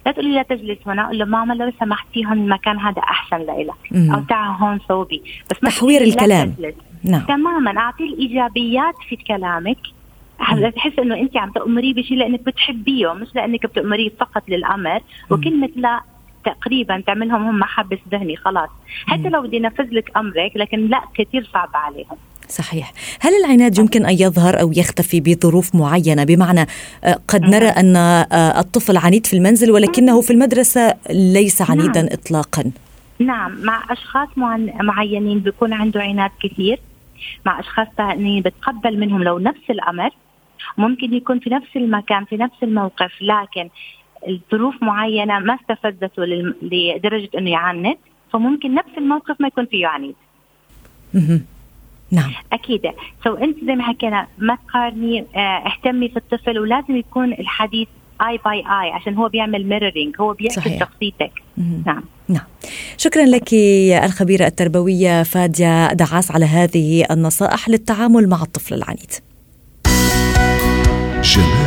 لا 0.05 0.11
تقولي 0.11 0.35
لا 0.35 0.41
تجلس 0.43 0.77
هنا 0.87 1.07
قول 1.07 1.19
له 1.19 1.25
ماما 1.25 1.53
لو 1.53 1.71
سمحتي 1.79 2.25
هون 2.25 2.37
المكان 2.37 2.79
هذا 2.79 3.01
أحسن 3.01 3.37
لإلك. 3.37 4.13
أو 4.13 4.23
تعا 4.29 4.47
هون 4.47 4.79
صوبي. 4.87 5.21
بس 5.51 5.63
ما 5.63 5.69
تحوير 5.69 6.01
الكلام. 6.01 6.55
نعم. 7.03 7.21
تماما. 7.21 7.77
اعطيه 7.77 8.05
الإيجابيات 8.05 8.95
في 9.09 9.15
كلامك. 9.15 9.77
تحس 10.75 10.99
إنه 10.99 11.15
أنت 11.15 11.37
عم 11.37 11.51
تأمريه 11.51 11.93
بشيء 11.93 12.17
لأنك 12.17 12.39
بتحبيه 12.39 13.13
مش 13.13 13.35
لأنك 13.35 13.65
بتأمريه 13.65 14.09
فقط 14.19 14.43
للأمر؟ 14.49 14.99
وكلمة 15.29 15.69
لا 15.75 16.01
تقريبا 16.45 17.03
تعملهم 17.07 17.47
هم 17.47 17.63
حبس 17.63 17.99
ذهني 18.11 18.35
خلاص. 18.35 18.69
حتى 19.05 19.29
لو 19.29 19.41
بدي 19.41 19.57
انفذ 19.57 19.87
لك 19.91 20.17
أمرك 20.17 20.51
لكن 20.55 20.87
لا 20.87 21.01
كثير 21.13 21.49
صعب 21.53 21.69
عليهم. 21.73 22.17
صحيح. 22.51 22.93
هل 23.19 23.31
العناد 23.45 23.77
يمكن 23.77 24.05
أن 24.05 24.13
يظهر 24.19 24.61
أو 24.61 24.71
يختفي 24.75 25.19
بظروف 25.21 25.75
معينة؟ 25.75 26.23
بمعنى 26.23 26.65
آه، 27.03 27.19
قد 27.27 27.41
نرى 27.45 27.65
أن 27.67 27.95
آه، 27.95 28.59
الطفل 28.59 28.97
عنيد 28.97 29.25
في 29.25 29.33
المنزل 29.33 29.71
ولكنه 29.71 30.21
في 30.21 30.33
المدرسة 30.33 30.93
ليس 31.09 31.61
عنيدا 31.61 32.01
نعم. 32.01 32.09
إطلاقا. 32.11 32.71
نعم. 33.19 33.61
مع 33.63 33.83
أشخاص 33.89 34.27
معن- 34.37 34.73
معينين 34.81 35.39
بيكون 35.39 35.73
عنده 35.73 36.01
عناد 36.01 36.31
كثير. 36.43 36.79
مع 37.45 37.59
أشخاص 37.59 37.87
ثانيين 37.97 38.43
بتقبل 38.43 38.99
منهم 38.99 39.23
لو 39.23 39.39
نفس 39.39 39.69
الأمر. 39.69 40.09
ممكن 40.77 41.13
يكون 41.13 41.39
في 41.39 41.49
نفس 41.49 41.67
المكان 41.75 42.25
في 42.25 42.37
نفس 42.37 42.55
الموقف 42.63 43.11
لكن 43.21 43.69
الظروف 44.27 44.75
معينة 44.81 45.39
ما 45.39 45.57
استفزته 45.61 46.23
لدرجة 46.61 47.29
إنه 47.37 47.49
يعند 47.49 47.97
فممكن 48.33 48.73
نفس 48.75 48.89
الموقف 48.97 49.35
ما 49.41 49.47
يكون 49.47 49.65
فيه 49.65 49.87
عنيد. 49.87 50.15
نعم. 52.11 52.31
أكيد. 52.53 52.81
so 53.23 53.33
أنت 53.33 53.57
زي 53.65 53.75
ما 53.75 53.83
حكينا 53.83 54.27
ما 54.37 54.57
تقارني 54.67 55.25
آه 55.35 55.39
اهتمي 55.39 56.09
في 56.09 56.17
الطفل 56.17 56.59
ولازم 56.59 56.95
يكون 56.97 57.33
الحديث 57.33 57.87
eye 58.21 58.39
by 58.45 58.59
eye 58.59 58.91
عشان 58.91 59.15
هو 59.15 59.29
بيعمل 59.29 59.69
mirroring 59.69 60.15
هو 60.21 60.33
بيعكس. 60.33 60.59
شخصيتك. 60.79 61.31
نعم. 61.85 62.03
نعم. 62.27 62.43
شكرا 62.97 63.25
لك 63.25 63.53
الخبيرة 64.03 64.45
التربوية 64.45 65.23
فادية 65.23 65.93
دعاس 65.93 66.31
على 66.31 66.45
هذه 66.45 67.05
النصائح 67.11 67.69
للتعامل 67.69 68.29
مع 68.29 68.41
الطفل 68.41 68.73
العنيد. 68.73 69.11
جمالك 71.23 71.60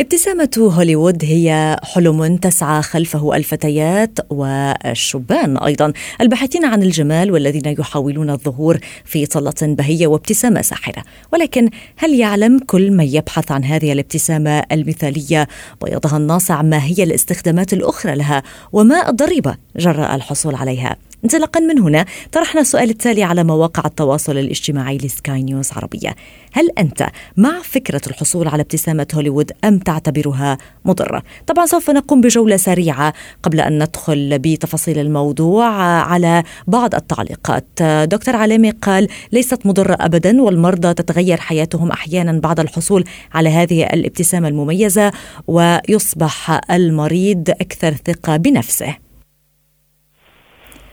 ابتسامة 0.00 0.50
هوليوود 0.58 1.24
هي 1.24 1.76
حلم 1.82 2.36
تسعى 2.36 2.82
خلفه 2.82 3.36
الفتيات 3.36 4.18
والشبان 4.30 5.56
أيضا 5.56 5.92
الباحثين 6.20 6.64
عن 6.64 6.82
الجمال 6.82 7.30
والذين 7.32 7.74
يحاولون 7.78 8.30
الظهور 8.30 8.78
في 9.04 9.26
طلة 9.26 9.54
بهية 9.62 10.06
وابتسامة 10.06 10.62
ساحرة. 10.62 11.04
ولكن 11.32 11.70
هل 11.96 12.14
يعلم 12.14 12.58
كل 12.58 12.90
من 12.90 13.04
يبحث 13.04 13.52
عن 13.52 13.64
هذه 13.64 13.92
الابتسامة 13.92 14.62
المثالية؟ 14.72 15.48
بياضها 15.84 16.16
الناصع 16.16 16.62
ما 16.62 16.84
هي 16.84 17.02
الاستخدامات 17.02 17.72
الأخرى 17.72 18.14
لها؟ 18.14 18.42
وما 18.72 19.08
الضريبة؟ 19.08 19.56
جراء 19.76 20.14
الحصول 20.14 20.54
عليها. 20.54 20.96
انطلاقا 21.24 21.60
من 21.60 21.78
هنا 21.78 22.04
طرحنا 22.32 22.60
السؤال 22.60 22.90
التالي 22.90 23.22
على 23.22 23.44
مواقع 23.44 23.82
التواصل 23.86 24.38
الاجتماعي 24.38 24.96
لسكاي 24.96 25.42
نيوز 25.42 25.72
عربية. 25.72 26.16
هل 26.52 26.68
أنت 26.78 27.06
مع 27.36 27.62
فكرة 27.62 28.00
الحصول 28.06 28.48
على 28.48 28.62
ابتسامة 28.62 29.06
هوليوود 29.14 29.52
أم 29.64 29.78
تعتبرها 29.78 30.58
مضرة؟ 30.84 31.22
طبعا 31.46 31.66
سوف 31.66 31.90
نقوم 31.90 32.20
بجولة 32.20 32.56
سريعة 32.56 33.14
قبل 33.42 33.60
أن 33.60 33.82
ندخل 33.82 34.38
بتفاصيل 34.38 34.98
الموضوع 34.98 35.66
على 36.02 36.42
بعض 36.66 36.94
التعليقات. 36.94 37.82
دكتور 38.04 38.36
علامي 38.36 38.70
قال 38.70 39.08
ليست 39.32 39.66
مضرة 39.66 39.96
أبدا 40.00 40.42
والمرضى 40.42 40.94
تتغير 40.94 41.40
حياتهم 41.40 41.90
أحيانا 41.90 42.40
بعد 42.40 42.60
الحصول 42.60 43.04
على 43.34 43.48
هذه 43.48 43.82
الابتسامة 43.82 44.48
المميزة 44.48 45.12
ويصبح 45.46 46.60
المريض 46.70 47.50
أكثر 47.50 47.94
ثقة 48.06 48.36
بنفسه. 48.36 48.96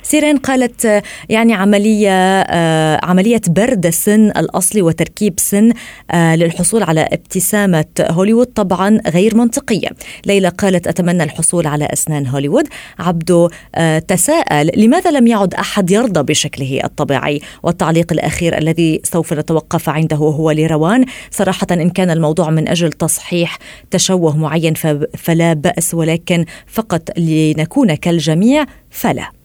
سيرين 0.04 0.38
قالت 0.38 1.04
يعني 1.30 1.54
عملية 1.54 2.42
عملية 3.06 3.42
برد 3.48 3.86
السن 3.86 4.26
الأصلي 4.30 4.82
وتركيب 4.82 5.34
سن 5.38 5.74
للحصول 6.14 6.84
على 6.84 7.02
ابتسامة 7.02 7.86
هوليوود 8.02 8.48
طبعا 8.48 9.00
غير 9.08 9.38
منطقية. 9.38 9.90
ليلى 10.26 10.48
قالت 10.48 10.88
أتمنى 10.88 11.24
الحصول 11.24 11.68
على 11.68 11.86
أسنان 11.86 12.28
هوليوود. 12.28 12.68
عبدو 13.00 13.50
تساءل 14.08 14.72
لماذا 14.76 15.12
لم 15.12 15.28
يعد 15.28 15.54
أحد 15.54 15.92
يرضى 15.92 16.24
بشكله 16.24 16.82
الطبيعي؟ 16.84 17.42
والتعليق 17.64 18.12
الأخير 18.12 18.58
الذي 18.58 19.02
سوف 19.04 19.34
نتوقف 19.34 19.90
عنده 19.90 20.18
هو 20.18 20.52
لروان. 20.52 21.06
صراحة 21.32 21.68
إن 21.72 21.90
كان 21.90 22.10
الموضوع 22.10 22.50
من 22.50 22.68
أجل 22.68 22.92
تصحيح 22.92 23.58
تشوه 23.92 24.38
معين 24.38 24.74
فلا 25.18 25.54
بأس 25.54 25.94
ولكن 25.94 26.46
فقط 26.68 27.10
لنكون 27.18 27.94
كالجميع 27.96 28.66
فلا. 28.90 29.41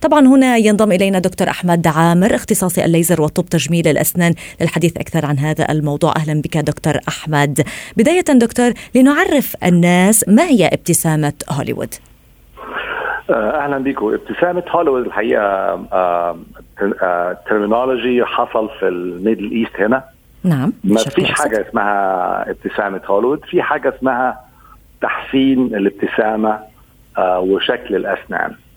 طبعا 0.00 0.26
هنا 0.26 0.56
ينضم 0.56 0.92
إلينا 0.92 1.18
دكتور 1.18 1.48
أحمد 1.48 1.86
عامر 1.86 2.34
اختصاصي 2.34 2.84
الليزر 2.84 3.22
وطب 3.22 3.44
تجميل 3.44 3.88
الأسنان 3.88 4.34
للحديث 4.60 4.96
أكثر 4.96 5.26
عن 5.26 5.38
هذا 5.38 5.72
الموضوع. 5.72 6.12
أهلا 6.16 6.40
بك 6.40 6.56
دكتور 6.56 6.92
أحمد. 7.08 7.66
بداية 7.96 8.20
دكتور 8.20 8.72
لنعرف 8.94 9.56
الناس 9.64 10.28
ما 10.28 10.42
هي 10.42 10.66
ابتسامة 10.66 11.32
هوليوود. 11.50 11.94
آه، 13.30 13.64
أهلا 13.64 13.78
بكم. 13.78 14.14
ابتسامة 14.14 14.62
هوليوود 14.70 15.06
الحقيقة 15.06 15.76
terminology 17.48 18.22
آه، 18.22 18.24
حصل 18.24 18.68
في 18.80 18.88
ال 18.88 18.97
Middle 18.97 19.50
East 19.50 19.80
هنا. 19.80 20.04
نعم 20.44 20.72
ما 20.84 20.98
فيش 20.98 21.30
حاجة 21.30 21.68
اسمها 21.68 22.50
ابتسامة 22.50 23.00
هوليوود 23.06 23.44
في 23.44 23.62
حاجة 23.62 23.94
اسمها 23.98 24.40
تحسين 25.02 25.60
الابتسامة 25.74 26.58
آه، 27.18 27.40
وشكل 27.40 27.96
الأسنان. 27.96 28.50
آه 28.50 28.67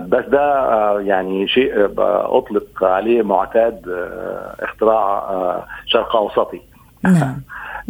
بس 0.00 0.24
ده 0.28 0.40
آه 0.40 1.00
يعني 1.00 1.48
شيء 1.48 1.74
آه 1.98 2.38
أطلق 2.38 2.84
عليه 2.84 3.22
معتاد 3.22 3.88
آه 3.88 4.54
اختراع 4.64 5.18
آه 5.18 5.66
شرق 5.86 6.16
أوسطي. 6.16 6.60
نعم. 7.04 7.40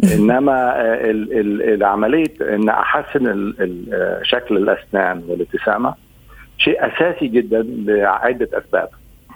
إنما 0.15 0.73
العملية 1.73 2.33
إن 2.41 2.69
أحسن 2.69 3.53
شكل 4.23 4.57
الأسنان 4.57 5.23
والابتسامة 5.27 5.93
شيء 6.57 6.87
أساسي 6.87 7.27
جدا 7.27 7.61
لعدة 7.61 8.49
أسباب. 8.53 8.89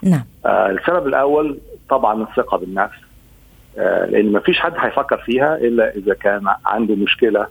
نعم. 0.03 0.23
آه 0.45 0.69
السبب 0.69 1.07
الأول 1.07 1.57
طبعا 1.89 2.23
الثقة 2.23 2.57
بالنفس. 2.57 2.97
آه 3.77 4.05
لأن 4.05 4.31
ما 4.31 4.39
فيش 4.39 4.59
حد 4.59 4.73
هيفكر 4.77 5.17
فيها 5.17 5.55
إلا 5.55 5.95
إذا 5.95 6.13
كان 6.13 6.47
عنده 6.65 6.95
مشكلة 6.95 7.47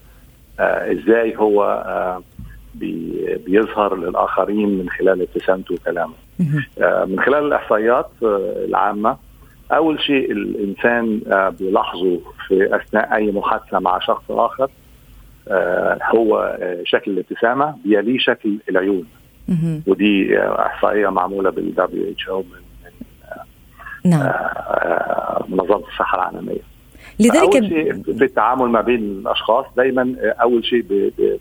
آه 0.60 0.92
إزاي 0.92 1.36
هو 1.36 1.64
آه 1.64 2.22
بيظهر 3.46 3.96
للآخرين 3.96 4.78
من 4.78 4.90
خلال 4.90 5.22
ابتسامته 5.22 5.74
وكلامه. 5.74 6.14
آه 6.78 7.04
من 7.04 7.20
خلال 7.20 7.46
الإحصائيات 7.46 8.10
آه 8.22 8.64
العامة 8.68 9.16
أول 9.72 10.00
شيء 10.00 10.32
الإنسان 10.32 11.20
آه 11.32 11.48
بيلاحظه 11.48 12.20
في 12.48 12.76
أثناء 12.76 13.14
أي 13.16 13.32
محادثة 13.32 13.78
مع 13.78 13.98
شخص 13.98 14.24
آخر 14.30 14.70
هو 16.14 16.58
شكل 16.84 17.10
الابتسامة 17.10 17.76
بيليه 17.84 18.18
شكل 18.18 18.58
العيون. 18.68 19.04
ودي 19.86 20.38
إحصائية 20.40 21.08
معمولة 21.08 21.50
بال 21.50 22.10
WHO 22.10 22.42
من 22.42 22.90
نعم 24.10 24.30
منظمة 25.48 25.76
الصحة 25.88 26.16
العالمية. 26.16 26.60
لذلك 27.20 27.56
أول 27.56 27.68
شيء 27.68 28.02
في 28.02 28.24
التعامل 28.24 28.68
ما 28.68 28.80
بين 28.80 29.00
الأشخاص 29.00 29.66
دايما 29.76 30.16
أول 30.42 30.64
شيء 30.64 30.84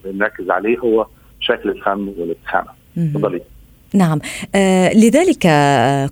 بنركز 0.05 0.49
عليه 0.49 0.77
هو 0.79 1.07
شكل 1.41 1.69
الفم 1.69 2.13
والابتسامه 2.17 2.71
تفضلي. 2.95 3.41
نعم. 3.93 4.19
آه 4.55 4.93
لذلك 4.93 5.47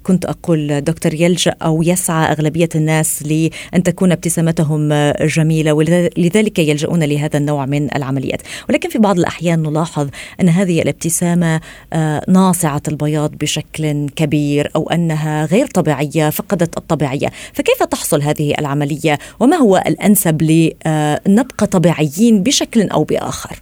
كنت 0.03 0.25
أقول 0.25 0.81
دكتور 0.81 1.13
يلجأ 1.13 1.55
أو 1.61 1.83
يسعى 1.83 2.31
أغلبية 2.31 2.69
الناس 2.75 3.23
لأن 3.23 3.83
تكون 3.83 4.11
ابتسامتهم 4.11 4.93
جميلة 5.21 5.73
ولذلك 5.73 6.59
يلجؤون 6.59 7.03
لهذا 7.03 7.37
النوع 7.37 7.65
من 7.65 7.95
العمليات. 7.95 8.41
ولكن 8.69 8.89
في 8.89 8.97
بعض 8.97 9.19
الأحيان 9.19 9.61
نلاحظ 9.63 10.09
أن 10.41 10.49
هذه 10.49 10.81
الابتسامة 10.81 11.61
آه 11.93 12.21
ناصعة 12.27 12.81
البياض 12.87 13.31
بشكل 13.35 14.09
كبير 14.15 14.71
أو 14.75 14.89
أنها 14.89 15.45
غير 15.45 15.67
طبيعية 15.67 16.29
فقدت 16.29 16.77
الطبيعية. 16.77 17.27
فكيف 17.53 17.83
تحصل 17.83 18.21
هذه 18.21 18.53
العملية؟ 18.59 19.19
وما 19.39 19.57
هو 19.57 19.83
الأنسب 19.87 20.41
لنبقى 20.41 21.67
طبيعيين 21.67 22.43
بشكل 22.43 22.89
أو 22.89 23.03
بآخر؟ 23.03 23.59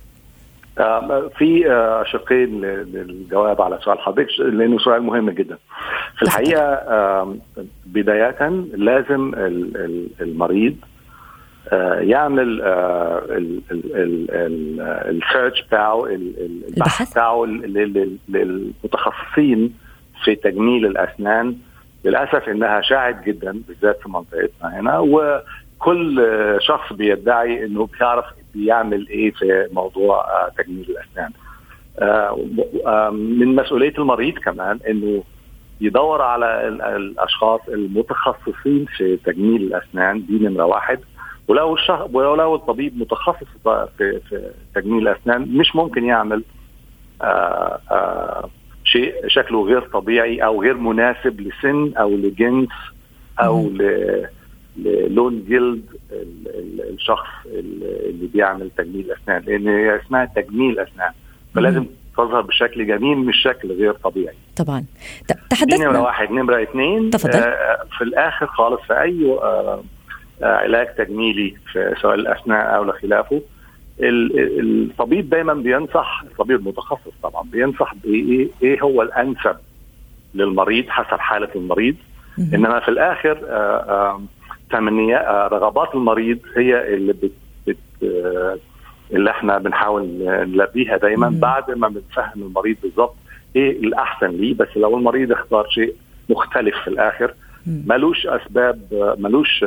في 1.37 1.63
شقين 2.11 2.61
للجواب 2.65 3.61
على 3.61 3.79
سؤال 3.81 3.99
حضرتك 3.99 4.39
لأنه 4.39 4.77
سؤال 4.77 5.03
مهم 5.03 5.29
جدا. 5.29 5.57
في 6.15 6.21
الحقيقة 6.21 7.37
بداية 7.85 8.49
لازم 8.73 9.31
المريض 10.21 10.75
يعمل 11.99 12.61
السيرش 15.09 15.61
بتاعه 15.61 16.05
البحث 16.05 17.11
بتاعه 17.11 17.45
للمتخصصين 18.29 19.73
في 20.23 20.35
تجميل 20.35 20.85
الأسنان 20.85 21.55
للأسف 22.05 22.49
إنها 22.49 22.81
شاعت 22.81 23.23
جدا 23.25 23.61
بالذات 23.67 23.99
في 24.01 24.09
منطقتنا 24.09 24.79
هنا 24.79 24.99
وكل 24.99 26.25
شخص 26.59 26.93
بيدعي 26.93 27.65
إنه 27.65 27.87
بيعرف 27.99 28.25
بيعمل 28.55 29.07
إيه 29.07 29.31
في 29.31 29.67
موضوع 29.71 30.25
تجميل 30.57 30.85
الأسنان. 30.89 31.31
من 33.11 33.55
مسؤولية 33.55 33.93
المريض 33.97 34.33
كمان 34.33 34.79
إنه 34.89 35.23
يدور 35.81 36.21
على 36.21 36.67
الأشخاص 36.95 37.59
المتخصصين 37.67 38.85
في 38.97 39.17
تجميل 39.25 39.61
الأسنان 39.61 40.25
دي 40.25 40.39
نمرة 40.47 40.65
واحد. 40.65 40.99
ولو 41.47 41.73
الشخ... 41.73 42.01
ولو 42.13 42.55
الطبيب 42.55 42.99
متخصص 42.99 43.47
في 43.97 44.19
في 44.29 44.51
تجميل 44.75 45.07
الأسنان 45.07 45.41
مش 45.57 45.75
ممكن 45.75 46.03
يعمل 46.05 46.43
آآ 47.21 47.79
آآ 47.91 48.49
شيء 48.83 49.13
شكله 49.27 49.65
غير 49.65 49.81
طبيعي 49.81 50.43
أو 50.45 50.61
غير 50.61 50.77
مناسب 50.77 51.41
لسن 51.41 51.93
أو 51.97 52.09
لجنس 52.09 52.69
أو 53.39 53.69
ل... 53.69 53.81
للون 54.77 55.45
جلد 55.49 55.85
الشخص 56.93 57.27
اللي 57.45 58.27
بيعمل 58.33 58.69
تجميل 58.77 59.11
أسنان 59.11 59.43
لأن 59.47 59.67
هي 59.67 59.95
اسمها 60.01 60.25
تجميل 60.35 60.79
أسنان. 60.79 61.11
فلازم 61.55 61.85
تظهر 62.17 62.41
بشكل 62.41 62.87
جميل 62.87 63.17
مش 63.17 63.35
شكل 63.43 63.71
غير 63.71 63.93
طبيعي. 63.93 64.35
طبعا. 64.55 64.85
تحدثنا 65.49 65.85
نمره 65.85 66.01
واحد 66.01 66.31
نمرة 66.31 66.63
اثنين 66.63 67.09
تفضل. 67.09 67.33
آه 67.39 67.83
في 67.97 68.03
الآخر 68.03 68.47
خالص 68.47 68.81
في 68.81 69.01
أي 69.01 69.25
آه 69.31 69.83
آه 70.41 70.45
علاج 70.45 70.87
تجميلي 70.95 71.55
في 71.71 71.95
سواء 72.01 72.15
الأسنان 72.15 72.67
أو 72.67 72.83
لخلافه 72.83 73.41
الطبيب 73.99 75.29
دايما 75.29 75.53
بينصح 75.53 76.23
الطبيب 76.31 76.59
المتخصص 76.59 77.11
طبعا 77.23 77.43
بينصح 77.51 77.93
بايه 78.03 78.47
إيه 78.63 78.81
هو 78.81 79.01
الأنسب 79.01 79.55
للمريض 80.35 80.85
حسب 80.89 81.19
حالة 81.19 81.49
المريض. 81.55 81.95
إنما 82.53 82.79
في 82.79 82.89
الآخر 82.89 83.37
آه 83.49 83.77
آه 83.89 84.21
تمنيات 84.71 85.51
رغبات 85.53 85.95
المريض 85.95 86.39
هي 86.57 86.93
اللي 86.93 87.13
بت, 87.13 87.31
بت 87.67 87.77
اللي 89.13 89.29
إحنا 89.31 89.57
بنحاول 89.57 90.07
نلبيها 90.23 90.97
دايما 90.97 91.29
مم. 91.29 91.39
بعد 91.39 91.71
ما 91.71 91.87
بنفهم 91.87 92.43
المريض 92.43 92.75
بالظبط 92.83 93.15
إيه 93.55 93.71
الأحسن 93.79 94.27
ليه. 94.27 94.53
بس 94.53 94.67
لو 94.75 94.97
المريض 94.97 95.31
اختار 95.31 95.67
شيء 95.69 95.95
مختلف 96.29 96.75
في 96.83 96.87
الآخر 96.87 97.33
ملوش 97.67 98.27
أسباب 98.27 98.79
ملوش 99.19 99.65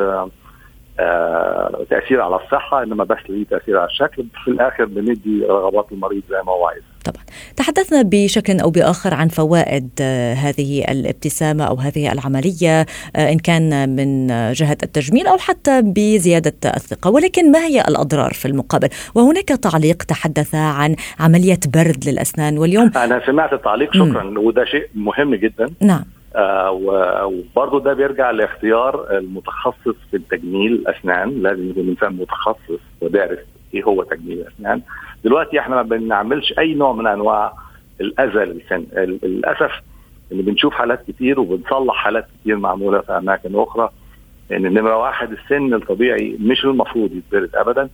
آه 1.01 1.85
تأثير 1.91 2.21
على 2.21 2.37
الصحة 2.37 2.83
إنما 2.83 3.05
بس 3.05 3.19
ليه 3.29 3.45
تأثير 3.45 3.79
على 3.79 3.87
الشكل. 3.87 4.25
في 4.45 4.49
الآخر 4.51 4.85
بندي 4.85 5.45
رغبات 5.47 5.93
المريض 5.93 6.23
زي 6.31 6.43
ما 6.47 6.53
هو 6.53 6.67
عايز. 6.67 6.83
طبعا 7.05 7.20
تحدثنا 7.61 8.03
بشكل 8.03 8.61
أو 8.61 8.71
بآخر 8.71 9.15
عن 9.15 9.29
فوائد 9.29 9.89
هذه 10.45 10.85
الابتسامة 10.89 11.65
أو 11.65 11.75
هذه 11.75 12.13
العملية 12.13 12.87
إن 13.17 13.39
كان 13.39 13.89
من 13.97 14.27
جهة 14.53 14.79
التجميل 14.83 15.27
أو 15.27 15.39
حتى 15.39 15.83
بزيادة 15.83 16.53
الثقة. 16.77 17.11
ولكن 17.11 17.53
ما 17.53 17.59
هي 17.59 17.81
الأضرار 17.81 18.33
في 18.33 18.49
المقابل؟ 18.49 18.89
وهناك 19.15 19.49
تعليق 19.49 20.03
تحدث 20.03 20.55
عن 20.55 20.97
عملية 21.21 21.61
برد 21.75 22.05
للأسنان 22.09 22.59
واليوم. 22.59 22.91
أنا 22.97 23.27
سمعت 23.27 23.53
التعليق 23.53 23.95
شكرا. 23.95 24.23
م. 24.23 24.39
وده 24.39 24.65
شيء 24.65 24.89
مهم 24.95 25.35
جدا. 25.35 25.71
نعم. 25.81 26.05
آه 26.37 26.71
وبرضه 27.25 27.81
ده 27.81 27.93
بيرجع 27.95 28.31
لاختيار 28.31 29.19
المتخصص 29.19 29.97
في 30.11 30.17
التجميل 30.17 30.73
الأسنان. 30.73 31.43
لازم 31.43 31.71
يكون 31.71 31.89
إنسان 31.89 32.13
متخصص 32.13 32.81
ودارس 33.01 33.39
إيه 33.75 33.85
هو 33.85 34.03
تجميل 34.03 34.41
الأسنان. 34.41 34.81
دلوقتي 35.25 35.61
إحنا 35.61 35.77
ما 35.77 35.83
بنعملش 35.83 36.55
أي 36.59 36.75
نوع 36.75 36.93
من 36.93 37.07
أنواع 37.07 37.53
الاذى 38.01 38.45
للسن 38.45 38.85
للأسف 39.23 39.71
إن 40.33 40.41
بنشوف 40.43 40.75
حالات 40.75 41.03
كتير 41.09 41.41
وبنصلح 41.41 41.95
حالات 41.95 42.27
كتير 42.41 42.57
معمولة 42.57 43.01
في 43.01 43.13
أماكن 43.13 43.51
أخرى 43.61 43.91
إن 44.53 44.63
نمره 44.63 44.97
واحد 44.97 45.33
السن 45.33 45.75
الطبيعي 45.75 46.37
مش 46.41 46.65
المفروض 46.65 47.13
يتبرد 47.13 47.51
ابدا. 47.57 47.89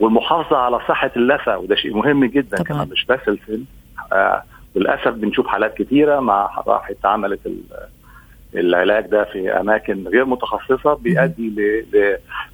والمحافظة 0.00 0.56
على 0.56 0.78
صحة 0.88 1.10
اللثة 1.16 1.58
وده 1.58 1.74
شيء 1.74 1.96
مهم 1.96 2.24
جدا 2.24 2.56
طبعا. 2.56 2.68
كمان 2.68 2.88
مش 2.92 3.04
بس 3.06 3.20
السن. 3.28 3.64
آه 4.12 4.42
للأسف 4.76 5.08
بنشوف 5.08 5.46
حالات 5.46 5.74
كثيره 5.76 6.20
مع 6.20 6.50
راحت 6.66 6.96
عملت 7.06 7.40
العلاج 8.54 9.06
ده 9.06 9.24
في 9.24 9.50
أماكن 9.60 10.08
غير 10.08 10.24
متخصصة 10.24 10.94
بيؤدي 10.94 11.52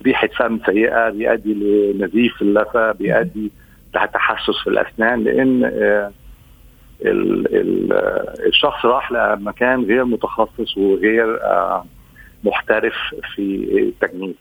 لريحة 0.02 0.26
فم 0.26 0.58
سيئة 0.66 1.10
بيؤدي 1.10 1.54
لنزيف 1.54 2.42
اللثة 2.42 2.92
بيؤدي 2.92 3.50
لتحسس 3.94 4.62
في 4.64 4.70
الأسنان 4.70 5.24
لأن 5.24 5.64
آه، 5.64 6.12
الشخص 8.46 8.84
راح 8.84 9.12
لمكان 9.12 9.84
غير 9.84 10.04
متخصص 10.04 10.76
وغير 10.76 11.42
آه، 11.42 11.84
محترف 12.44 12.94
في 13.34 13.68
التجميل 13.78 14.34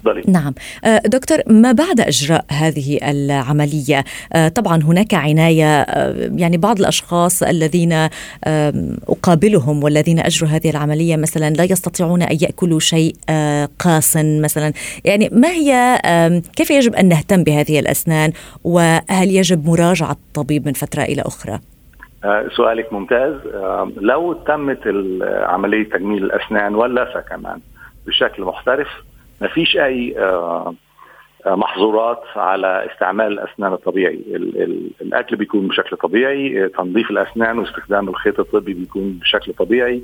تفضلي. 0.00 0.22
نعم. 0.28 0.54
آه، 0.84 1.02
دكتور 1.06 1.38
ما 1.46 1.72
بعد 1.72 2.00
إجراء 2.00 2.44
هذه 2.50 2.98
العملية؟ 3.02 4.04
آه، 4.32 4.48
طبعا 4.48 4.82
هناك 4.82 5.14
عناية 5.14 5.80
آه، 5.80 6.30
يعني 6.36 6.56
بعض 6.56 6.80
الأشخاص 6.80 7.42
الذين 7.42 8.08
أقابلهم 9.08 9.84
والذين 9.84 10.18
أجروا 10.18 10.50
هذه 10.50 10.70
العملية 10.70 11.16
مثلا 11.16 11.50
لا 11.50 11.64
يستطيعون 11.64 12.22
أن 12.22 12.38
يأكلوا 12.42 12.80
شيء 12.80 13.14
قاسا 13.78 14.22
مثلا. 14.42 14.72
يعني 15.04 15.28
ما 15.32 15.48
هي 15.48 16.00
كيف 16.56 16.70
يجب 16.70 16.94
أن 16.94 17.08
نهتم 17.08 17.44
بهذه 17.44 17.80
الأسنان؟ 17.80 18.32
وهل 18.64 19.30
يجب 19.30 19.66
مراجعة 19.66 20.12
الطبيب 20.12 20.66
من 20.66 20.72
فترة 20.72 21.02
إلى 21.02 21.22
أخرى؟ 21.22 21.58
سؤالك 22.56 22.92
ممتاز. 22.92 23.34
لو 23.96 24.32
تمت 24.32 24.80
عملية 25.22 25.88
تجميل 25.90 26.24
الأسنان 26.24 26.74
واللثه 26.74 27.20
كمان 27.20 27.60
بشكل 28.06 28.42
محترف 28.42 28.88
ما 29.40 29.48
فيش 29.48 29.76
أي 29.76 30.18
آه، 30.18 30.74
آه، 31.46 31.54
محظورات 31.54 32.22
على 32.36 32.88
استعمال 32.92 33.26
الأسنان 33.26 33.72
الطبيعي. 33.72 34.20
الأكل 35.00 35.36
بيكون 35.36 35.68
بشكل 35.68 35.96
طبيعي 35.96 36.68
تنظيف 36.68 37.10
الأسنان 37.10 37.58
واستخدام 37.58 38.08
الخيط 38.08 38.40
الطبي 38.40 38.74
بيكون 38.74 39.12
بشكل 39.12 39.52
طبيعي. 39.52 40.02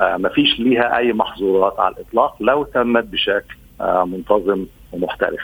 آه، 0.00 0.16
ما 0.16 0.28
فيش 0.28 0.60
ليها 0.60 0.96
أي 0.98 1.12
محظورات 1.12 1.80
على 1.80 1.94
الإطلاق 1.94 2.36
لو 2.40 2.64
تمت 2.64 3.04
بشكل 3.04 3.54
منتظم 3.80 4.66
ومحترف. 4.92 5.40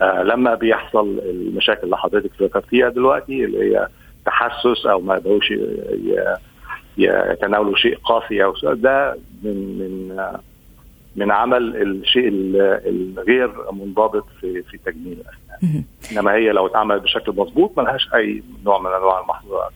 لما 0.00 0.54
بيحصل 0.54 1.18
المشاكل 1.18 1.84
اللي 1.84 1.96
حضرتك 1.96 2.30
ذكرتيها 2.42 2.88
دلوقتي 2.88 3.44
اللي 3.44 3.58
هي 3.58 3.88
تحسس 4.26 4.86
أو 4.86 5.00
ما 5.00 5.14
يقدروش 5.14 5.52
يتناولوا 6.98 7.76
شيء 7.76 7.96
قاسي 7.96 8.44
أو 8.44 8.54
ده 8.74 9.16
من 9.42 9.78
من 9.78 10.20
من 11.16 11.30
عمل 11.30 11.82
الشيء 11.82 12.28
الغير 12.28 13.72
منضبط 13.72 14.26
في 14.40 14.62
في 14.62 14.78
تجميل 14.86 15.18
الأسنان. 15.20 15.84
إنما 16.12 16.32
هي 16.32 16.52
لو 16.52 16.66
اتعملت 16.66 17.02
بشكل 17.02 17.32
مضبوط 17.32 17.72
ما 17.76 17.82
لهاش 17.82 18.08
أي 18.14 18.42
نوع 18.64 18.78
من 18.80 18.86
أنواع 18.86 19.20
المحظورات. 19.20 19.70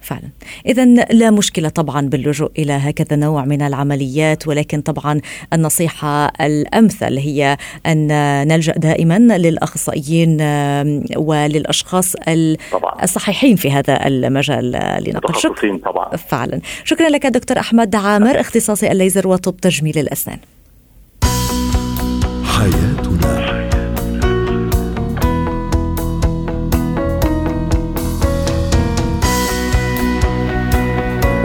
فعلا. 0.00 0.28
اذا 0.66 0.84
لا 0.94 1.30
مشكلة 1.30 1.68
طبعا 1.68 2.08
باللجوء 2.08 2.50
إلى 2.58 2.72
هكذا 2.72 3.16
نوع 3.16 3.44
من 3.44 3.62
العمليات 3.62 4.48
ولكن 4.48 4.80
طبعا 4.80 5.20
النصيحة 5.52 6.32
الأمثل 6.40 7.18
هي 7.18 7.56
أن 7.86 8.08
نلجأ 8.48 8.72
دائما 8.72 9.38
للأخصائيين 9.38 10.38
وللأشخاص. 11.16 12.14
الصحيحين 13.02 13.56
في 13.56 13.70
هذا 13.70 14.06
المجال 14.06 14.70
لنقل 15.06 15.34
شكرا. 15.34 15.76
طبعا. 15.76 16.16
فعلا. 16.16 16.60
شكرا 16.84 17.08
لك 17.08 17.26
دكتور 17.26 17.58
أحمد 17.58 17.94
عامر 17.94 18.40
اختصاصي 18.40 18.92
الليزر 18.92 19.28
وطب 19.28 19.56
تجميل 19.56 19.98
الأسنان. 19.98 20.38
حياتنا. 22.62 23.32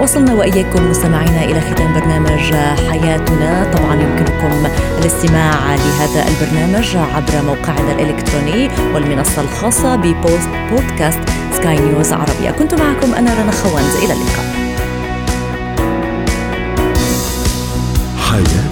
وصلنا 0.02 0.34
وإياكم 0.34 0.90
مستمعينا 0.90 1.44
إلى 1.44 1.62
ختام 1.62 1.94
برنامج 1.94 2.54
حياتنا. 2.90 3.72
طبعا 3.74 3.94
يمكنكم 3.94 4.68
الاستماع 5.02 5.76
لهذا 5.76 6.26
البرنامج 6.28 6.98
عبر 6.98 7.46
موقعنا 7.46 7.92
الإلكتروني 7.92 8.70
والمنصة 8.94 9.42
الخاصة 9.42 9.96
ببوست 9.96 10.50
بودكاست 10.72 11.20
سكاي 11.54 11.80
نيوز 11.80 12.14
عربية. 12.14 12.52
كنت 12.52 12.74
معكم 12.74 13.14
أنا 13.14 13.34
رنا 13.34 13.52
خوانز. 13.52 13.96
إلى 13.96 14.14
اللقاء. 14.14 14.48
حياتنا. 18.18 18.67